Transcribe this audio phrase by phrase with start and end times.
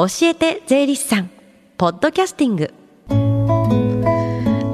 [0.00, 1.30] 教えて税理士さん。
[1.76, 2.72] ポッドキャスティング。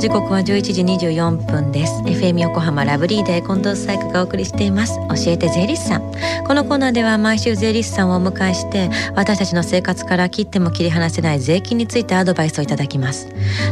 [0.06, 2.00] 時刻は11時24分です。
[2.02, 5.00] FM 横浜ラブリーで近藤紗友がお送りしています。
[5.08, 6.12] 教えて税理士さん。
[6.46, 13.26] このコーナーでは毎週税理士さんをお迎えして私たちの生活から切っても切り離せない税金についてアドバイスをいただきます。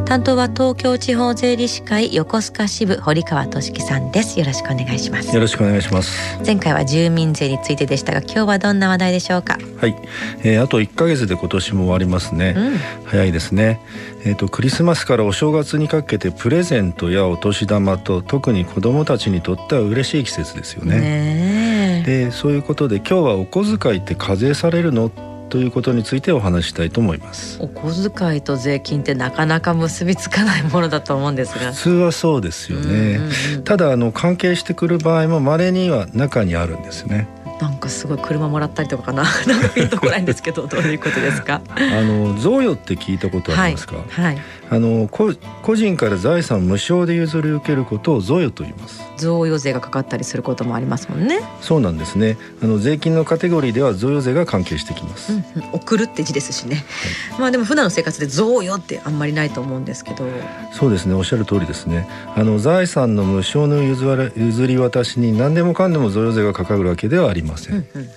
[0.07, 4.37] 担当は東京地方税理士会横須賀支部堀川俊樹さんです。
[4.41, 5.33] よろしくお願いします。
[5.33, 6.37] よろしくお願いします。
[6.45, 9.57] 前回は住民税についてでしたが今日はどんな話題でしょうか？
[9.81, 9.95] はい、
[10.43, 13.79] えー、あと1ヶ月で今年も終わりますね、うん、早いですね。
[14.27, 21.01] えーと、クリスマスからお正月にかけてプレゼントやお年玉と特に子どもたちにとっては嬉しい季節ですよね。
[21.01, 25.11] ねでそういうことで今日はお小遣いって課税されるの？
[25.51, 27.59] ということについてお話したいと思います。
[27.61, 31.73] お小遣いと税金ってなかなか結びつかないものだと思うんですが。
[31.73, 33.21] 普通はそうですよね、
[33.65, 37.29] ただあの関係してくる場合も稀には中にあるんですね
[37.61, 39.23] なんかすごい車もらったりとかかな。
[39.47, 41.61] なんかピンとこないんですけど どういうことですか？
[41.77, 44.39] あの贈与って聞いたことありますか、はい、はい、
[44.71, 49.03] あの個人から財産無償で譲り受けることを贈与と言います。
[49.17, 51.41] 贈与税がかかったりすることもありますもんね。
[51.61, 52.37] そうなんですね。
[52.63, 56.85] あの税金のカテゴリーでは贈与税が関係してきます、うんうん、送るって字ですしね、
[57.31, 60.27] はい、まあでも普段の生活で贈与ってあんまりないと思うんですけど。
[60.73, 61.15] そうですね。
[61.15, 62.09] おっしゃる通りですね。
[62.35, 68.09] あの財産の無償の譲り渡しに何でもかんでも贈与税がかかるわけではありません、うんうんうん、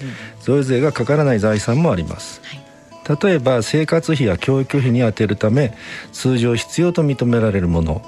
[0.42, 2.67] 贈与税がかからない財産もあります、はい。
[3.08, 5.74] 例えば生活費や教育費に充てるため
[6.12, 8.02] 通常必要と認められるもの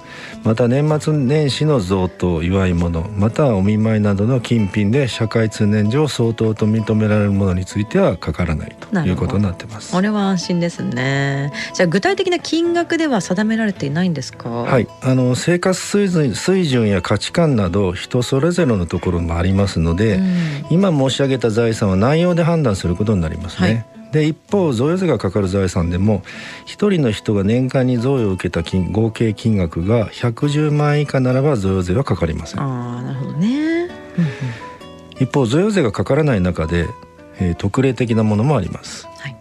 [0.43, 9.91] また年末年始の贈答祝い物またはお見舞いなどの金品で社会通念上相当と認められるものについてはかからないということになってます。
[9.91, 11.51] これは安心ですね。
[11.73, 14.49] じゃあ具体的な金額では定められていないんですか？
[14.49, 14.87] はい。
[15.01, 26.23] あの生活水準水準や価値観など人それぞれのところもありますので、うん、今申し上げた財産は内容で判断することになりますね、はいで一方贈与税がかかる財産でも
[26.65, 32.61] 一人の人が年間に贈与を受けた金合計金額が110万円以下ならば贈与税はかかりません。
[32.61, 33.87] あなるほどね、
[35.19, 36.87] 一方贈与税がかからない中で、
[37.39, 39.07] えー、特例的なものもあります。
[39.17, 39.35] はい、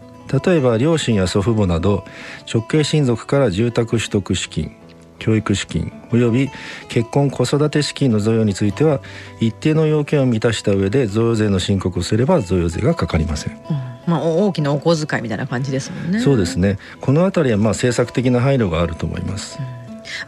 [0.45, 2.05] 例えば両親や祖父母など
[2.53, 4.77] 直系親族から住宅取得資金
[5.19, 6.51] 教育資金および
[6.89, 9.01] 結婚子育て資金の贈与については
[9.41, 13.55] 一定の要件を満たした上で贈与税の申告をすれば贈与税がかかりません。
[13.71, 16.21] うんまあ、大きなお小遣いみたいな感じですもんね。
[16.21, 16.79] そうですね。
[17.03, 19.59] このあたりはまあ政策的な配慮があると思います。
[19.59, 19.67] うん、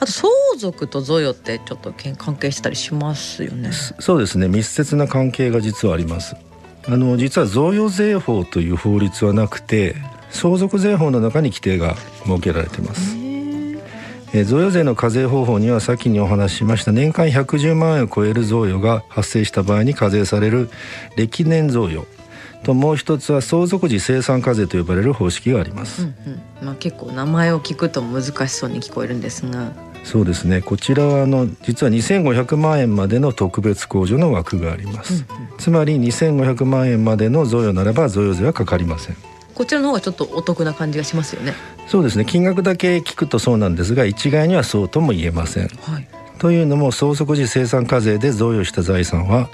[0.00, 3.71] あと相続と贈与ってちょっと関係したりしますよね。
[3.73, 4.49] そうですね。
[4.49, 6.37] 密接な関係が実はあります。
[6.87, 9.97] あの実は贈与税法という法律はなくて、
[10.29, 13.19] 相続税法の中に規定が設けられています。
[14.33, 16.93] え贈与税の課税方法には先にお話ししました。
[16.93, 20.71] 年間110万円を超える贈与が発生した場合に課税される
[21.17, 22.07] 歴年贈与。
[22.63, 26.11] ともう一つは相続時生産課税と呼ばれる方式があります、うんう
[26.65, 29.73] ん、まあ、結構名前を聞くと難しそうに聞こえるんですが。
[30.05, 30.62] そうですね。
[30.62, 39.17] こちらはあの実は2500万円までの特別控除の枠があります、うんうん、つまり2500万円までの贈与ならば贈与税はかかりません。
[39.55, 41.53] こちらの方がちょっとお得な感じがしますよね
[41.91, 46.06] そうですね金額だけ聞くとそうなんですが一概にはそうとも言えません、はい
[46.41, 49.51] というのも相続時生産課税で贈与した財産は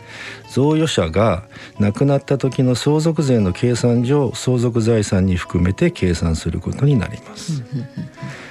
[0.48, 1.42] 贈与者が
[1.80, 7.64] 亡くなった時の相続税の計算上相続財産に含めて計算することになります。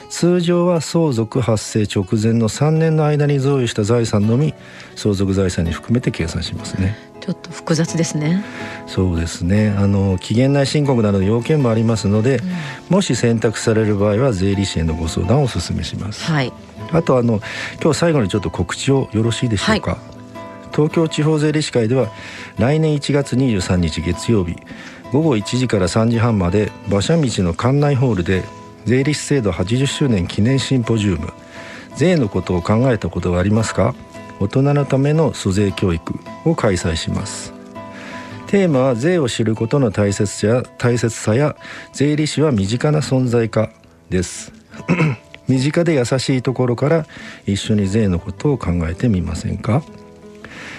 [0.10, 4.54] 通常は相続発生直前の3年の間に贈与した財産のみ
[4.98, 6.98] 相続財産に含めて計算しますね。
[7.26, 8.44] ちょっと複雑ですね。
[8.86, 9.74] そうですね。
[9.78, 12.42] あの期限内申告などの要件もありますので、う
[12.94, 16.24] ん、もし選択される場合は税理士へのご相談をお勧めします。
[16.26, 16.54] はい。
[16.92, 17.42] あとあの
[17.82, 20.00] 今日最後にちょっと告知をよろしいでしょうか、はい、
[20.72, 22.10] 東京地方税理士会では
[22.60, 24.56] 来年1月23日月曜日
[25.12, 28.44] 午後1時から3時半まで馬車道の館内ホールで
[28.86, 31.34] 税理士制度80周年記念シンポジウム
[31.96, 33.96] 税のことを考えたことはありますか？
[34.40, 36.14] 大人のための租税教育
[36.46, 37.54] を開催します。
[38.48, 41.56] テーマは税を知ることの大切さや大切さや
[41.94, 43.72] 税理士は身近な存在か
[44.10, 44.54] です。
[45.48, 47.06] 身近で優しいところから
[47.46, 49.84] 一緒に税のことを考えてみませんか？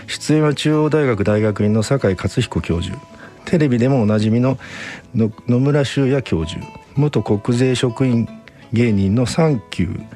[0.07, 2.97] 出演は中央大学大学院の酒井克彦教授。
[3.45, 4.59] テレビでもおなじみの
[5.15, 6.61] 野村修也教授。
[6.95, 8.29] 元国税職員
[8.73, 10.07] 芸人のサンキュー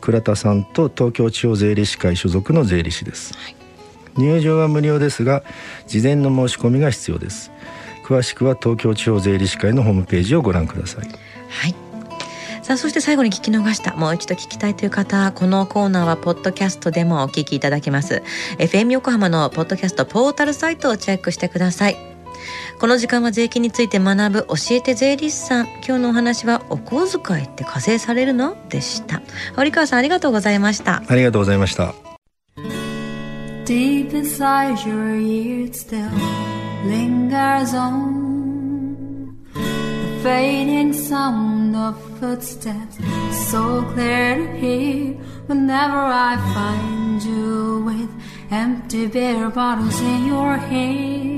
[0.00, 3.56] 倉田さんと東京地方税理士会所属の税理士です、はい、
[4.16, 5.42] 入場は無料ですが
[5.86, 7.50] 事前の申し込みが必要です。
[8.08, 11.08] 詳しくは東京地方税理士会のホームページをご覧ください。
[11.50, 11.74] はい。
[12.62, 18.22] さあそして最後に聞き逃したもう一度聞きたいという方このコーナーはポッドキャストでもお聞きいただけます。
[18.58, 22.17] FM 横浜のポッドキャストポータルサイトをチェックしてください。
[22.78, 29.22] この時間は税金について学ぶ教えて税理士さん今日のお話はお小遣いって課税されるのでした
[29.56, 31.94] 堀川さんありがとうございましたありがとうございました
[33.64, 36.08] Deep inside your ears still
[36.86, 42.98] lingers on the fading sound of footsteps
[43.50, 45.14] so clear to hear
[45.48, 48.10] whenever I find you with
[48.50, 51.37] empty beer bottles in your hand.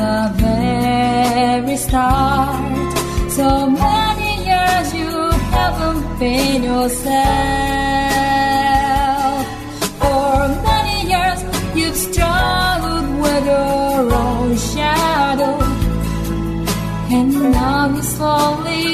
[0.00, 2.92] the very start.
[3.38, 3.48] So
[3.86, 5.12] many years you
[5.54, 7.10] haven't been yourself.
[10.00, 10.36] For
[10.70, 11.40] many years
[11.78, 15.56] you've struggled with your own shadow.
[17.16, 18.89] And now you're slowly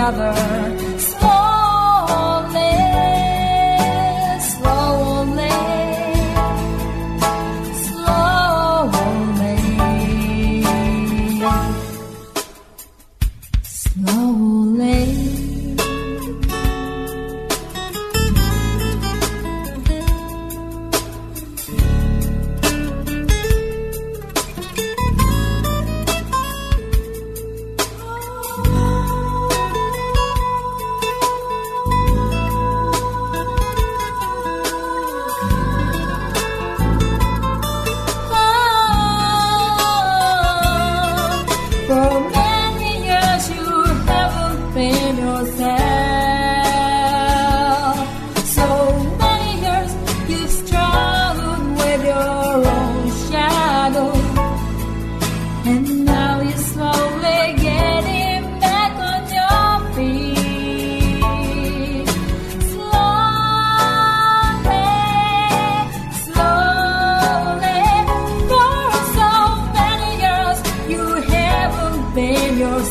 [0.00, 0.89] together.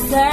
[0.08, 0.29] girl.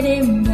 [0.00, 0.47] let